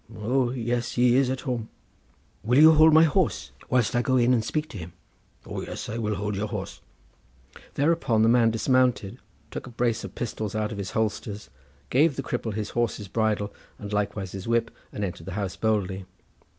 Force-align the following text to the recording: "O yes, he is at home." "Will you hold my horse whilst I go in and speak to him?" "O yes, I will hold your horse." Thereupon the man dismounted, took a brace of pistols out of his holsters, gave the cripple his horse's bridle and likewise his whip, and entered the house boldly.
"O 0.17 0.49
yes, 0.49 0.93
he 0.93 1.15
is 1.15 1.29
at 1.29 1.41
home." 1.41 1.69
"Will 2.41 2.57
you 2.57 2.71
hold 2.71 2.91
my 2.91 3.03
horse 3.03 3.51
whilst 3.69 3.95
I 3.95 4.01
go 4.01 4.17
in 4.17 4.33
and 4.33 4.43
speak 4.43 4.67
to 4.69 4.77
him?" 4.79 4.93
"O 5.45 5.61
yes, 5.61 5.89
I 5.89 5.99
will 5.99 6.15
hold 6.15 6.35
your 6.35 6.47
horse." 6.47 6.81
Thereupon 7.75 8.23
the 8.23 8.27
man 8.27 8.49
dismounted, 8.49 9.19
took 9.51 9.67
a 9.67 9.69
brace 9.69 10.03
of 10.03 10.15
pistols 10.15 10.55
out 10.55 10.71
of 10.71 10.79
his 10.79 10.89
holsters, 10.97 11.51
gave 11.91 12.15
the 12.15 12.23
cripple 12.23 12.55
his 12.55 12.71
horse's 12.71 13.07
bridle 13.09 13.53
and 13.77 13.93
likewise 13.93 14.31
his 14.31 14.47
whip, 14.47 14.71
and 14.91 15.03
entered 15.03 15.25
the 15.27 15.33
house 15.37 15.55
boldly. 15.55 16.07